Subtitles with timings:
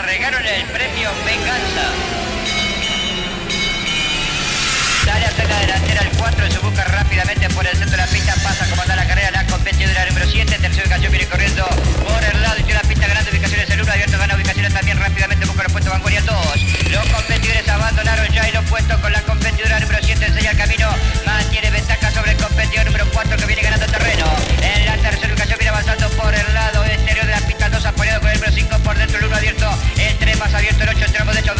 [0.00, 2.29] Arregaron el premio Venganza.
[5.30, 8.66] A la delantera el 4, se busca rápidamente por el centro de la pista, pasa
[8.68, 12.56] como anda la carrera la competidora número 7, tercera ubicación viene corriendo por el lado
[12.56, 15.92] tiene la pista grande, ubicaciones el 1, abierto gana ubicaciones también rápidamente busca los puestos
[15.92, 16.36] vanguardia 2.
[16.90, 20.88] Los competidores abandonaron ya y los puestos con la competidora número 7 enseña el camino,
[21.24, 24.26] mantiene ventaja sobre el competidor número 4 que viene ganando terreno.
[24.62, 28.20] En la tercera ubicación viene avanzando por el lado exterior de la pista 2 apoyado
[28.20, 31.04] con el número 5 por dentro el 1 abierto, el 3 más abierto, el 8
[31.06, 31.54] entramos de hecho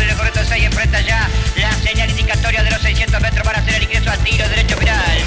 [4.41, 5.19] tiro derecho final.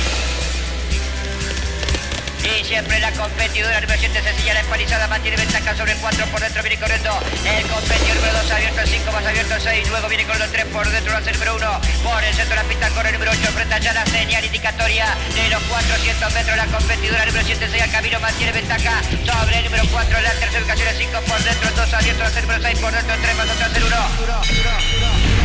[2.44, 6.42] Y siempre la competidora número 7 sencilla la empalizada mantiene ventaja sobre el 4 por
[6.42, 10.08] dentro viene corriendo el competidor número 2 abierto el 5 más abierto el 6 luego
[10.10, 12.90] viene con los 3 por dentro el número 1 por el centro de la pista
[12.90, 17.26] corre el número 8 enfrenta ya la señal indicatoria de los 400 metros la competidora
[17.26, 20.98] número 7 señala camino mantiene ventaja sobre el número 4 en la tercera ubicación el
[20.98, 23.72] 5 por dentro el 2 abierto el número 6 por dentro el 3 más atrás
[23.74, 25.43] el 1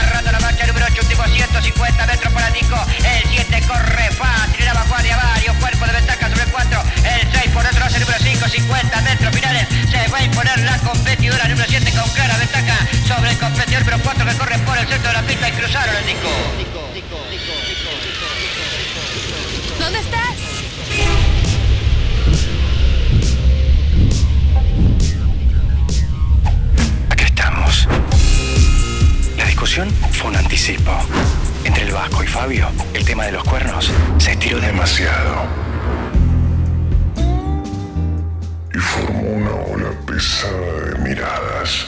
[0.00, 4.72] cerrando la marcha número 8, último 150 metros para Nico, el 7 corre fácil, la
[4.72, 8.48] vanguardia, varios cuerpos de ventaja sobre el 4, el 6 por dentro hace número 5,
[8.48, 12.76] 50 metros finales, se va a imponer la competidora número 7 con clara ventaja
[13.06, 15.96] sobre el competidor número 4 que corre por el centro de la pista y cruzaron
[15.96, 16.51] el Nico.
[32.42, 35.46] Fabio, el tema de los cuernos se estiró demasiado.
[38.74, 41.86] y formó una ola pesada de miradas.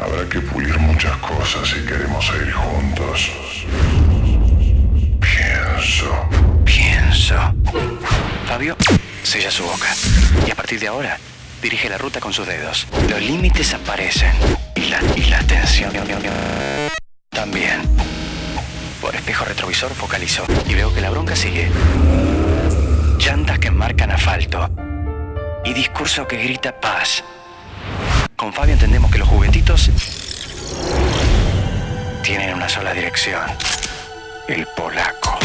[0.00, 3.30] Habrá que pulir muchas cosas si queremos seguir juntos.
[5.20, 6.10] Pienso.
[6.64, 7.34] Pienso.
[8.46, 8.74] Fabio
[9.26, 9.92] sella su boca
[10.46, 11.18] y a partir de ahora
[11.60, 12.86] dirige la ruta con sus dedos.
[13.08, 14.32] Los límites aparecen
[14.76, 15.92] y la, y la tensión
[17.30, 17.82] también.
[19.00, 21.68] Por espejo retrovisor focalizó y veo que la bronca sigue.
[23.18, 24.70] Llantas que marcan asfalto
[25.64, 27.24] y discurso que grita paz.
[28.36, 29.90] Con Fabio entendemos que los juguetitos
[32.22, 33.42] tienen una sola dirección.
[34.46, 35.38] El polaco.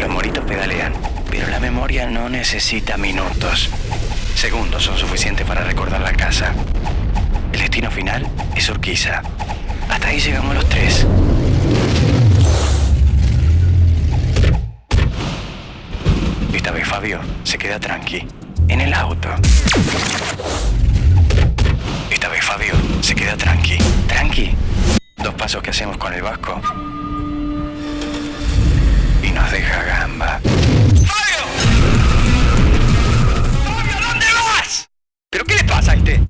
[0.00, 0.92] Los moritos pedalean,
[1.30, 3.70] pero la memoria no necesita minutos.
[4.34, 6.52] Segundos son suficientes para recordar la casa.
[7.50, 9.22] El destino final es Urquiza.
[9.88, 11.06] Hasta ahí llegamos los tres.
[16.52, 18.28] Esta vez Fabio se queda tranqui.
[18.68, 19.30] En el auto.
[22.10, 23.78] Esta vez Fabio se queda tranqui.
[24.06, 24.54] Tranqui.
[25.16, 26.60] Dos pasos que hacemos con el vasco.
[35.80, 36.28] ¿Pero qué le pasa a este?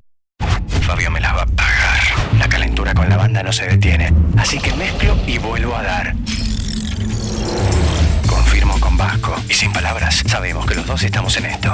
[0.81, 1.99] Fabio me las va a pagar.
[2.39, 4.13] La calentura con la banda no se detiene.
[4.37, 6.15] Así que mezclo y vuelvo a dar.
[8.27, 9.35] Confirmo con Vasco.
[9.49, 11.73] Y sin palabras, sabemos que los dos estamos en esto.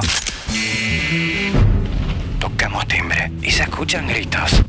[2.40, 4.64] Tocamos timbre y se escuchan gritos.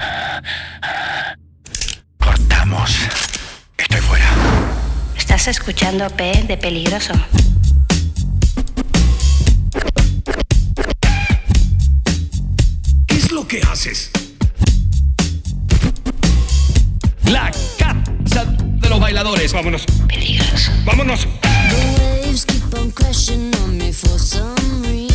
[2.18, 2.94] Cortamos.
[3.76, 4.26] Estoy fuera.
[5.16, 7.14] Estás escuchando P de peligroso.
[13.48, 14.10] Que haces?
[17.24, 19.52] La casa de los bailadores.
[19.52, 19.86] Vámonos.
[20.06, 20.70] Peligroso.
[20.84, 21.26] Vámonos.
[21.70, 25.07] The waves keep on crashing on me for some reason.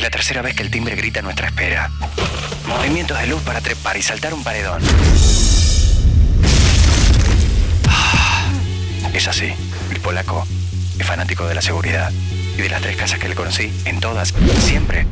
[0.00, 1.90] Es la tercera vez que el timbre grita a nuestra espera.
[2.66, 4.80] Movimientos de luz para trepar y saltar un paredón.
[7.86, 8.48] Ah,
[9.12, 9.52] Es así.
[9.90, 10.46] El polaco
[10.98, 12.10] es fanático de la seguridad.
[12.56, 14.32] Y de las tres casas que le conocí, en todas,
[14.64, 15.06] siempre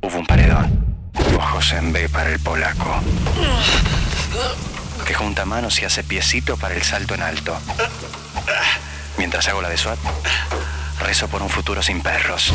[0.00, 0.96] hubo un paredón.
[1.38, 3.00] Ojos en B para el polaco.
[5.06, 7.56] Que junta manos y hace piecito para el salto en alto.
[9.18, 10.00] Mientras hago la de SWAT,
[10.98, 12.52] rezo por un futuro sin perros.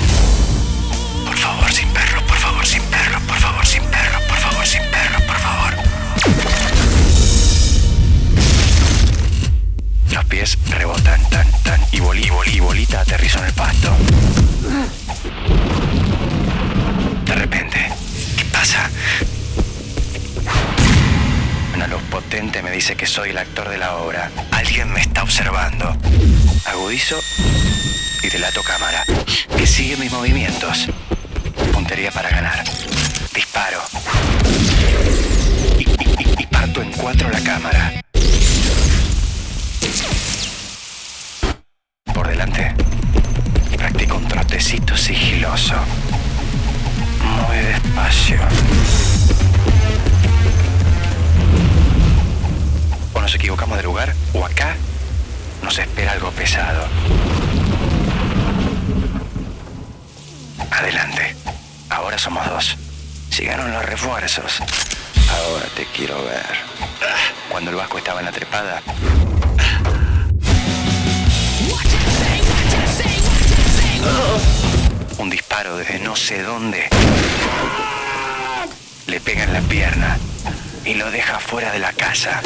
[1.68, 5.22] Favor, sin perros, por favor, sin perros, por favor, sin perros, por favor, sin perros,
[5.24, 5.74] por favor.
[10.14, 13.94] Los pies rebotan, tan, tan, y boli, boli, y bolita aterrizó en el pasto.
[17.26, 17.92] De repente,
[18.38, 18.90] ¿qué pasa?
[21.76, 24.32] Una luz potente me dice que soy el actor de la obra.
[24.52, 25.98] Alguien me está observando.
[26.66, 27.18] Agudizo
[28.24, 29.04] y delato cámara,
[29.58, 30.88] que sigue mis movimientos.
[31.88, 32.66] Puntería para ganar.
[33.34, 33.82] Disparo.
[35.80, 37.94] Y, parto en cuatro la cámara.
[42.14, 42.76] Por delante,
[43.78, 45.76] practico un trotecito sigiloso.
[47.24, 48.42] Muy despacio.
[53.14, 54.76] O nos equivocamos de lugar, o acá
[55.64, 56.86] nos espera algo pesado.
[60.70, 61.47] Adelante.
[61.90, 62.76] Ahora somos dos.
[63.38, 64.60] Llegaron los refuerzos.
[65.30, 66.58] Ahora te quiero ver.
[67.50, 68.82] Cuando el vasco estaba en la trepada,
[75.18, 76.88] un disparo desde no sé dónde
[79.08, 80.18] le pega en la pierna
[80.86, 82.42] y lo deja fuera de la casa.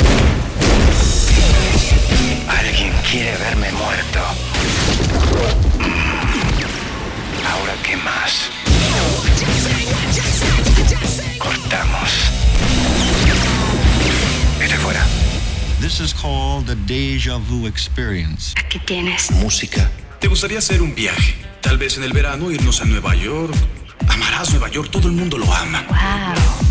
[2.47, 4.19] Alguien quiere verme muerto.
[7.51, 8.51] Ahora, ¿qué más?
[11.39, 12.11] Cortamos.
[14.61, 15.05] Estoy fuera.
[15.79, 18.53] This is called the deja vu experience.
[18.57, 19.31] Aquí tienes.
[19.31, 19.89] Música.
[20.19, 21.35] ¿Te gustaría hacer un viaje?
[21.61, 23.55] Tal vez en el verano irnos a Nueva York.
[24.07, 25.83] Amarás Nueva York, todo el mundo lo ama.
[25.89, 26.70] Wow.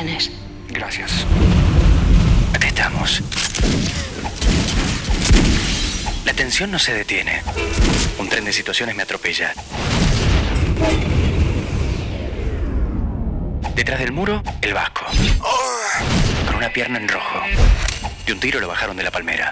[0.00, 0.30] Imágenes.
[0.68, 1.26] Gracias.
[2.54, 3.22] Aquí estamos.
[6.24, 7.42] La tensión no se detiene.
[8.18, 9.52] Un tren de situaciones me atropella.
[13.74, 15.06] Detrás del muro, el vasco.
[16.46, 17.40] Con una pierna en rojo.
[18.26, 19.50] Y un tiro lo bajaron de la palmera.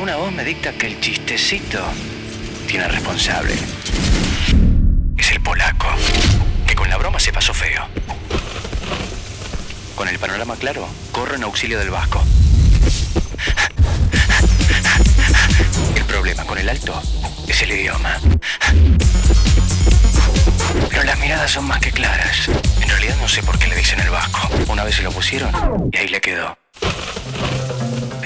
[0.00, 1.78] Una voz me dicta que el chistecito
[2.66, 3.54] tiene responsable.
[5.18, 5.88] Es el polaco,
[6.66, 7.86] que con la broma se pasó feo.
[9.94, 12.24] Con el panorama claro, corro en auxilio del vasco.
[15.94, 17.00] El problema con el alto
[17.46, 18.18] es el idioma.
[20.88, 22.48] Pero las miradas son más que claras.
[22.80, 24.48] En realidad no sé por qué le dicen el vasco.
[24.68, 26.59] Una vez se lo pusieron y ahí le quedó.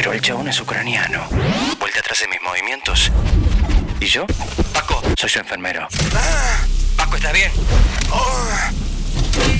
[0.04, 1.28] Pero el chabón es ucraniano.
[1.80, 3.12] Vuelta atrás de mis movimientos.
[4.00, 4.26] ¿Y yo?
[4.74, 5.88] Paco, soy su enfermero.
[6.96, 7.52] Paco, ¿estás bien?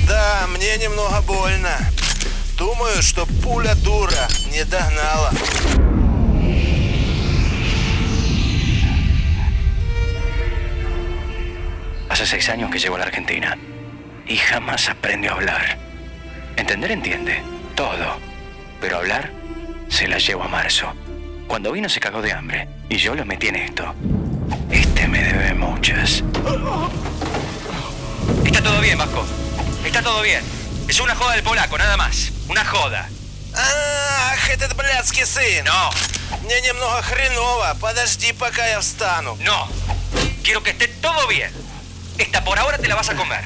[0.06, 1.68] Да, мне немного больно.
[2.56, 5.30] Думаю, что пуля дура не догнала.
[12.08, 13.56] Hace seis años que llego a la Argentina
[14.26, 15.78] y jamás aprendió a hablar.
[16.56, 17.42] Entender entiende,
[17.76, 18.18] todo.
[18.80, 19.30] Pero hablar
[19.88, 20.92] se la llevo a marzo.
[21.46, 23.94] Cuando vino se cagó de hambre y yo lo metí en esto.
[24.70, 26.22] Este me debe muchas.
[28.44, 29.24] Está todo bien, Vasco.
[29.84, 30.42] Está todo bien.
[30.88, 32.30] Es una joda del polaco, nada más.
[32.48, 33.08] Una joda.
[33.54, 35.64] Ах, этот блядский сын.
[35.64, 35.90] No,
[36.44, 37.74] Мне немного хреново.
[37.80, 39.36] Подожди, пока я встану.
[39.40, 39.68] no.
[40.44, 41.52] Quiero que esté todo bien.
[42.18, 43.44] Esta por ahora te la vas a comer.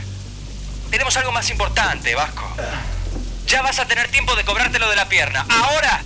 [0.91, 2.49] Tenemos algo más importante, Vasco.
[3.47, 5.45] Ya vas a tener tiempo de cobrártelo de la pierna.
[5.49, 6.03] Ahora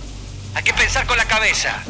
[0.55, 1.83] hay que pensar con la cabeza.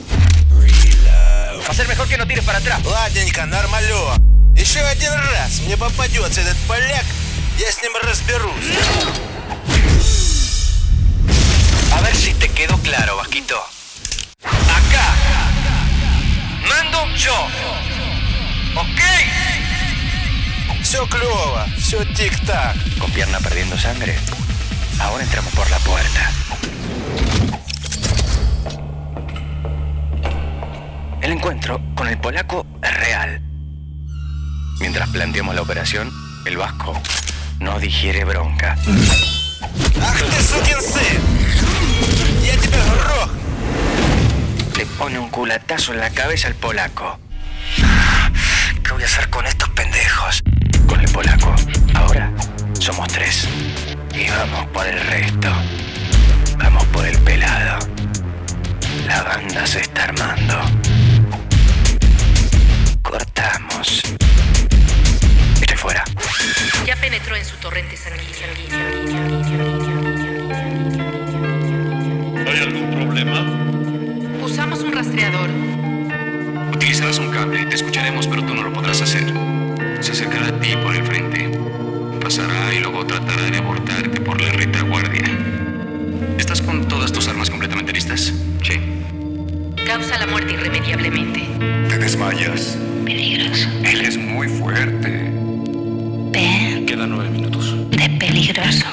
[1.66, 2.84] Va a ser mejor que no tires para atrás.
[2.84, 4.20] Ладненько, нормалек.
[4.56, 7.06] Еще один раз мне попадется этот поляк,
[7.58, 8.78] я с ним разберусь.
[11.94, 13.58] A ver si te quedó claro, Vasquito.
[14.44, 15.16] Acá.
[16.68, 17.48] Mando yo.
[18.76, 19.02] ¿Ok?
[20.82, 22.76] Все клево, все тик-так.
[23.00, 24.18] Con pierna perdiendo sangre.
[25.00, 26.32] Ahora entramos por la puerta.
[31.24, 33.42] El encuentro con el polaco es real.
[34.80, 36.12] Mientras planteamos la operación,
[36.46, 36.94] el vasco
[37.60, 38.78] no digiere bronca.
[40.02, 41.22] Ах ты, сукин сын!
[42.42, 43.30] Я тебя грох!
[44.78, 47.20] Le pone un culatazo en la cabeza al polaco.
[48.84, 50.42] ¿Qué voy a hacer con estos pendejos?
[50.88, 51.54] Con el polaco.
[51.94, 52.32] Ahora
[52.80, 53.48] somos tres.
[54.14, 55.50] Y vamos por el resto.
[56.58, 57.80] Vamos por el pelado.
[59.06, 60.83] La banda se está armando.
[63.85, 66.05] Estoy fuera.
[66.87, 68.49] Ya penetró en su torrente sanguíneo.
[72.47, 73.45] ¿Hay algún problema?
[74.43, 75.51] Usamos un rastreador.
[76.75, 79.31] Utilizarás un cable, te escucharemos, pero tú no lo podrás hacer.
[80.01, 81.51] Se acercará a ti por el frente.
[82.23, 85.29] Pasará y luego tratará de abortarte por la retaguardia.
[86.39, 88.33] ¿Estás con todas tus armas completamente listas?
[88.63, 88.81] Sí.
[89.87, 91.84] Causa la muerte irremediablemente.
[92.15, 92.79] Desmayas.
[93.05, 93.69] Peligroso.
[93.83, 95.33] Él es muy fuerte.
[96.33, 97.75] P Quedan nueve minutos.
[97.91, 98.09] de.
[98.21, 98.87] Peligroso.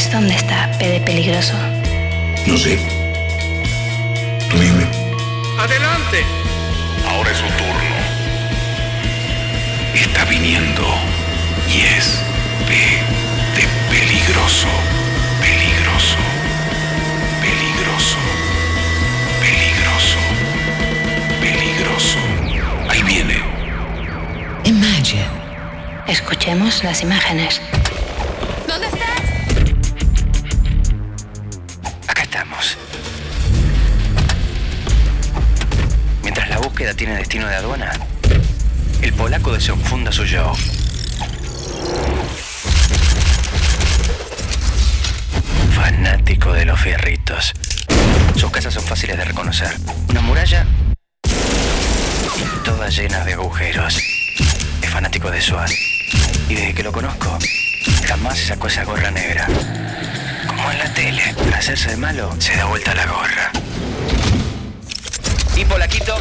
[0.00, 1.52] ¿Sabes dónde está P de peligroso?
[2.46, 2.78] No sé.
[4.48, 4.86] Tú dime.
[5.58, 6.24] ¡Adelante!
[7.06, 7.96] Ahora es su turno.
[9.94, 10.86] Está viniendo.
[11.68, 12.18] Y es
[12.66, 12.72] P
[13.60, 14.68] de peligroso.
[15.42, 16.16] Peligroso.
[17.42, 18.16] Peligroso.
[19.42, 20.18] Peligroso.
[21.42, 22.18] Peligroso.
[22.88, 23.42] Ahí viene.
[24.64, 25.28] Imagine.
[26.06, 27.60] Escuchemos las imágenes.
[36.80, 37.92] Búsqueda tiene destino de aduana,
[39.02, 40.50] el polaco desenfunda su yo.
[45.74, 47.52] Fanático de los fierritos.
[48.34, 49.76] Sus casas son fáciles de reconocer.
[50.08, 50.64] Una muralla
[51.26, 53.98] y todas llenas de agujeros.
[54.80, 55.70] Es fanático de SWAT.
[56.48, 57.38] Y desde que lo conozco,
[58.08, 59.46] jamás sacó esa gorra negra.
[60.46, 61.34] Como en la tele.
[61.44, 63.52] Para hacerse de malo, se da vuelta la gorra.
[65.56, 66.16] Y Polaquito,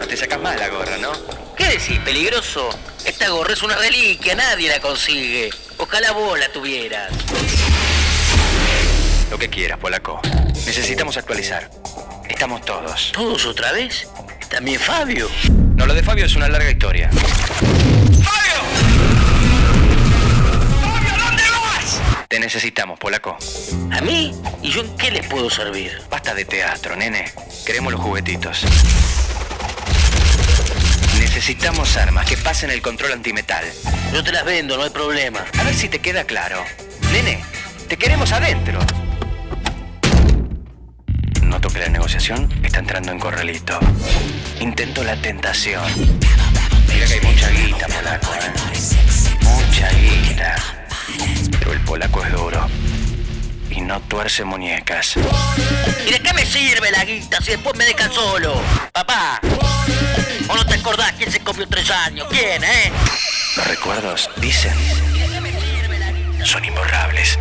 [0.00, 1.12] no te sacas más la gorra, ¿no?
[1.56, 2.70] ¿Qué decís, peligroso?
[3.04, 5.50] Esta gorra es una reliquia, nadie la consigue.
[5.76, 7.12] Ojalá vos la tuvieras.
[9.30, 10.20] Lo que quieras, Polaco.
[10.66, 11.70] Necesitamos actualizar.
[12.28, 13.12] Estamos todos.
[13.12, 14.08] ¿Todos otra vez?
[14.48, 15.28] También Fabio.
[15.76, 17.10] No, lo de Fabio es una larga historia.
[17.12, 18.56] ¡Fabio!
[20.82, 22.00] ¡Fabio, ¿dónde vas?
[22.26, 23.36] Te necesitamos, Polaco.
[23.92, 24.34] ¿A mí?
[24.62, 26.00] ¿Y yo en qué les puedo servir?
[26.08, 27.30] Basta de teatro, nene.
[27.66, 28.64] Queremos los juguetitos.
[31.40, 33.64] Necesitamos armas que pasen el control antimetal.
[34.12, 35.42] Yo te las vendo, no hay problema.
[35.58, 36.62] A ver si te queda claro.
[37.12, 37.42] Nene,
[37.88, 38.78] te queremos adentro.
[41.40, 43.80] Noto que la negociación está entrando en corralito.
[44.60, 45.82] Intento la tentación.
[46.92, 48.52] Mira que hay mucha guita, polaco, ¿eh?
[49.40, 50.56] Mucha guita.
[51.58, 52.66] Pero el polaco es duro.
[53.70, 55.16] Y no tuerce muñecas.
[56.06, 58.60] ¿Y de qué me sirve la guita si después me dejan solo?
[58.92, 59.40] Papá,
[60.50, 62.26] ¿o no te acordás quién se comió tres años?
[62.30, 62.92] ¿Quién, eh?
[63.56, 64.72] Los recuerdos, dicen,
[66.44, 67.38] son imborrables.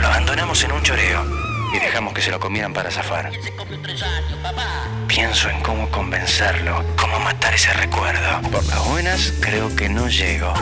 [0.00, 1.24] Lo abandonamos en un choreo
[1.72, 3.30] y dejamos que se lo comieran para zafar.
[5.08, 8.42] Pienso en cómo convencerlo, cómo matar ese recuerdo.
[8.50, 10.52] Por las buenas, creo que no llego.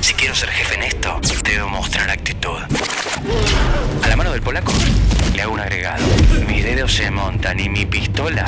[0.00, 2.58] Si quiero ser jefe en esto, debo mostrar actitud.
[4.02, 4.72] A la mano del polaco
[5.34, 6.04] le hago un agregado.
[6.46, 8.46] Mis dedos se montan y mi pistola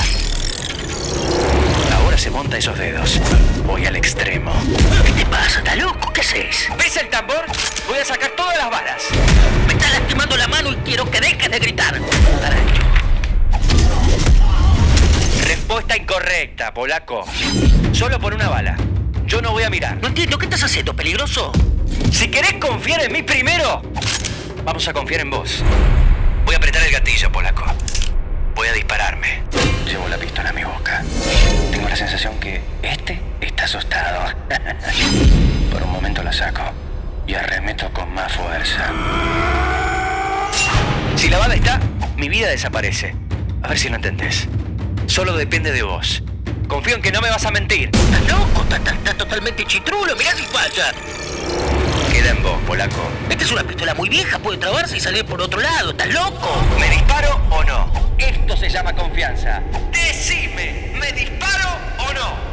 [1.94, 3.20] Ahora se monta esos dedos.
[3.66, 4.52] Voy al extremo.
[5.04, 5.58] ¿Qué te pasa?
[5.58, 6.12] ¿Estás loco?
[6.12, 6.68] ¿Qué haces?
[6.78, 7.44] ¿Ves el tambor?
[7.88, 9.02] Voy a sacar todas las balas.
[9.66, 12.00] Me está lastimando la mano y quiero que dejes de gritar.
[15.44, 17.24] Respuesta incorrecta, polaco.
[17.92, 18.76] Solo por una bala.
[19.26, 19.96] Yo no voy a mirar.
[20.00, 20.94] No entiendo, ¿qué estás haciendo?
[20.94, 21.52] ¿Peligroso?
[22.12, 23.82] Si querés confiar en mí primero,
[24.64, 25.62] vamos a confiar en vos.
[26.44, 27.64] Voy a apretar el gatillo, polaco.
[28.60, 29.40] Voy a dispararme.
[29.86, 31.02] Llevo la pistola a mi boca.
[31.72, 34.34] Tengo la sensación que este está asustado.
[35.72, 36.60] Por un momento la saco
[37.26, 38.92] y arremeto con más fuerza.
[41.16, 41.80] Si la bala está,
[42.18, 43.14] mi vida desaparece.
[43.62, 44.46] A ver si lo entendés.
[45.06, 46.22] Solo depende de vos.
[46.68, 47.88] Confío en que no me vas a mentir.
[47.94, 48.60] ¿Estás loco?
[48.64, 50.14] Estás, estás- estás totalmente chitrulo.
[50.16, 50.92] Mirá si falla.
[52.12, 53.08] Queda en vos, polaco.
[53.28, 54.38] Esta es una pistola muy vieja.
[54.38, 55.90] Puede trabarse y salir por otro lado.
[55.90, 56.48] ¿Estás loco?
[56.78, 57.92] ¿Me disparo o no?
[58.18, 59.62] Esto se llama confianza.
[59.92, 62.50] Decime, ¿me disparo o no?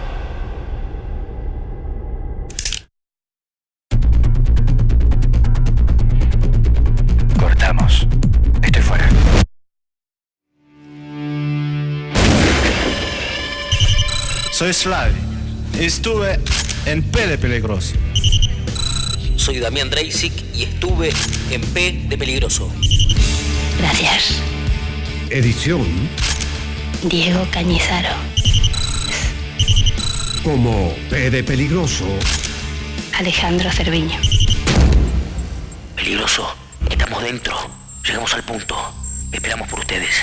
[7.39, 8.08] Cortamos.
[8.63, 9.10] Estoy fuera.
[14.51, 15.15] Soy Slavi.
[15.79, 16.39] Estuve
[16.86, 17.95] en P de Peligroso.
[19.47, 21.13] Soy Damián Dreisig y estuve
[21.51, 22.69] en P de Peligroso.
[23.79, 24.41] Gracias,
[25.29, 25.86] Edición
[27.03, 28.10] Diego Cañizaro.
[30.43, 32.03] como P de Peligroso.
[33.17, 34.19] Alejandro Cerviño.
[35.95, 36.53] Peligroso.
[36.89, 37.55] Estamos dentro.
[38.05, 38.75] Llegamos al punto.
[39.31, 40.13] Esperamos por ustedes.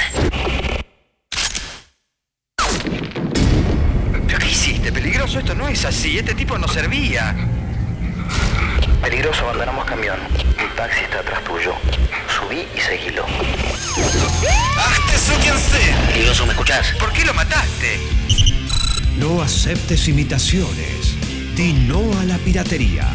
[4.27, 4.93] ¿Pero qué hiciste?
[4.93, 6.19] Peligroso, esto no es así.
[6.19, 7.35] Este tipo no servía
[9.14, 10.18] Peligroso, abandonamos camión.
[10.58, 11.74] El taxi está atrás tuyo.
[12.28, 13.26] Subí y seguilo.
[14.78, 15.96] Ах ты сукин сын!
[16.08, 16.92] Peligroso, ¿me escuchás?
[17.00, 18.00] ¿Por qué lo mataste?
[19.18, 21.16] No aceptes imitaciones.
[21.56, 23.08] Di no a la piratería.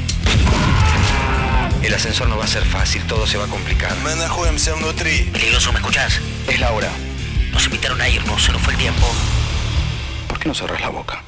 [1.82, 3.94] El ascensor no va a ser fácil, todo se va a complicar.
[4.02, 5.30] Мы находимся внутри.
[5.32, 6.20] Peligroso, ¿me escuchás?
[6.48, 6.90] Es la hora.
[7.52, 8.42] Nos invitaron a irnos.
[8.42, 9.06] Se nos fue el tiempo.
[10.28, 11.22] ¿Por qué no cerras la boca?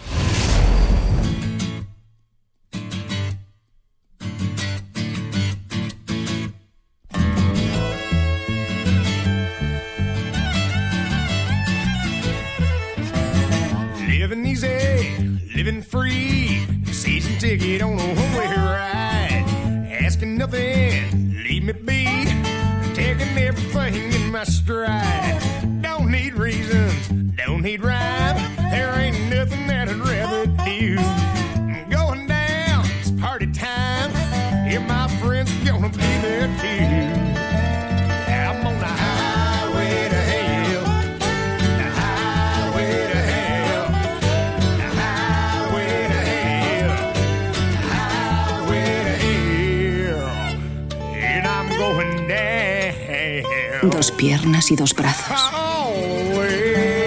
[53.84, 55.40] Dos piernas y dos brazos.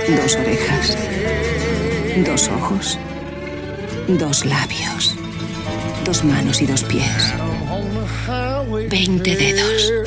[0.08, 0.98] Dos orejas.
[2.26, 2.98] Dos ojos.
[4.08, 5.14] Dos labios.
[6.04, 7.34] Dos manos y dos pies.
[8.90, 10.03] Veinte dedos.